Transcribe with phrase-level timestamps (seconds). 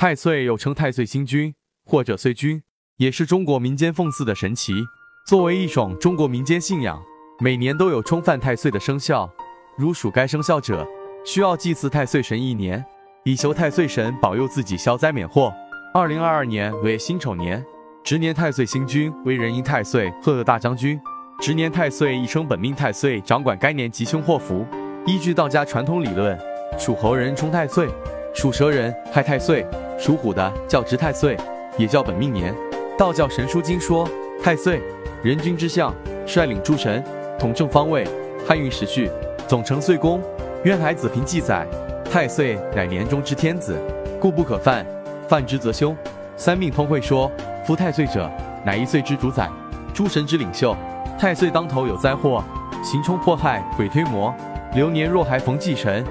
[0.00, 1.54] 太岁又称太岁星君
[1.84, 2.62] 或者岁君，
[2.96, 4.82] 也是中国民间奉祀的神祇。
[5.26, 6.98] 作为一种中国民间信仰，
[7.38, 9.30] 每年都有冲犯太岁的生肖。
[9.76, 10.88] 如属该生肖者，
[11.26, 12.82] 需要祭祀太岁神一年，
[13.24, 15.52] 以求太岁神保佑自己消灾免祸。
[15.92, 17.62] 二零二二年为辛丑年，
[18.02, 20.98] 值年太岁星君为壬寅太岁贺大将军。
[21.42, 24.66] 值年太岁亦称本命太岁，掌管该年吉凶祸福。
[25.06, 26.38] 依据道家传统理论，
[26.78, 27.86] 属猴人冲太岁，
[28.34, 29.66] 属蛇人害太岁，
[30.00, 31.36] 属虎的叫值太岁，
[31.76, 32.54] 也叫本命年。
[32.96, 34.08] 道教神书经说，
[34.42, 34.80] 太岁
[35.22, 35.94] 人君之相，
[36.26, 37.04] 率领诸神，
[37.38, 38.08] 统正方位，
[38.48, 39.10] 汉运时序，
[39.46, 40.18] 总成岁宫。
[40.64, 41.66] 渊海子平记载，
[42.10, 43.78] 太岁乃年中之天子，
[44.18, 44.86] 故不可犯，
[45.28, 45.94] 犯之则凶。
[46.34, 47.30] 三命通会说，
[47.66, 48.30] 夫太岁者，
[48.64, 49.50] 乃一岁之主宰，
[49.92, 50.74] 诸神之领袖。
[51.18, 52.42] 太岁当头有灾祸，
[52.82, 54.34] 行冲迫害，鬼推磨。
[54.74, 56.02] 流年若还逢忌神，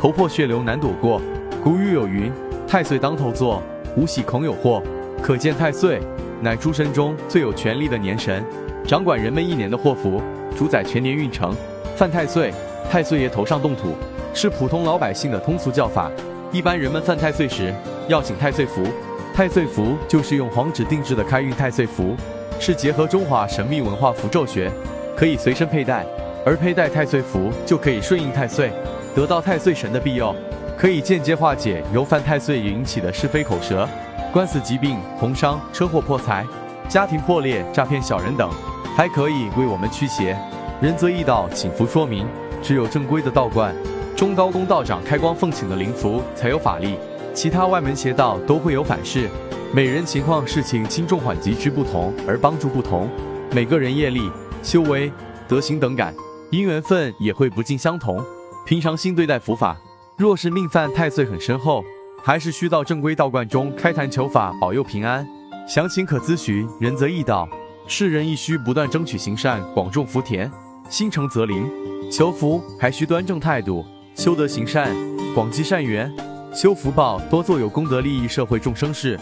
[0.00, 1.22] 头破血流难躲过。
[1.62, 2.32] 古语有云：
[2.66, 3.62] 太岁当头坐，
[3.96, 4.82] 无喜恐有祸。
[5.22, 6.00] 可见太岁
[6.40, 8.44] 乃诸神中最有权力的年神，
[8.84, 10.20] 掌管人们一年的祸福，
[10.58, 11.54] 主宰全年运程。
[11.94, 12.52] 犯太岁，
[12.90, 13.94] 太岁爷头上动土，
[14.34, 16.10] 是普通老百姓的通俗叫法。
[16.50, 17.72] 一般人们犯太岁时，
[18.08, 18.82] 要请太岁符。
[19.32, 22.16] 太岁符就是用黄纸定制的开运太岁符。
[22.58, 24.72] 是结合中华神秘文化符咒学，
[25.14, 26.04] 可以随身佩戴，
[26.44, 28.72] 而佩戴太岁符就可以顺应太岁，
[29.14, 30.34] 得到太岁神的庇佑，
[30.76, 33.88] 可以间接化解由犯太岁引起的是非口舌、
[34.30, 36.46] 官司、疾病、红伤、车祸、破财、
[36.86, 38.50] 家庭破裂、诈骗小人等，
[38.94, 40.36] 还可以为我们驱邪。
[40.82, 42.26] 仁则易道请符说明，
[42.62, 43.74] 只有正规的道观、
[44.14, 46.98] 中高公道长开光奉请的灵符才有法力，
[47.32, 49.30] 其他外门邪道都会有反噬。
[49.72, 53.08] 每人情况、事情轻重缓急之不同而帮助不同，
[53.50, 54.30] 每个人业力、
[54.62, 55.10] 修为、
[55.48, 56.14] 德行等感，
[56.50, 58.22] 因缘分也会不尽相同。
[58.66, 59.76] 平常心对待佛法，
[60.16, 61.84] 若是命犯太岁很深厚，
[62.24, 65.26] 还是需到正规道观中开坛求法，保佑平安。
[65.68, 67.46] 详情可咨询仁泽义道。
[67.86, 70.50] 世人亦需不断争取行善，广种福田，
[70.88, 71.70] 心诚则灵。
[72.10, 74.90] 求福还需端正态度，修德行善，
[75.34, 76.10] 广积善缘，
[76.50, 79.20] 修福报，多做有功德利益社会众生事。